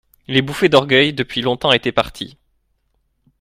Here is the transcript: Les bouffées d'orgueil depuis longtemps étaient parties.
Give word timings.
Les 0.27 0.41
bouffées 0.41 0.67
d'orgueil 0.67 1.13
depuis 1.13 1.43
longtemps 1.43 1.71
étaient 1.73 1.91
parties. 1.91 2.35